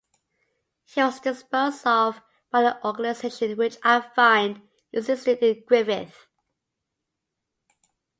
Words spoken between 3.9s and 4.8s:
find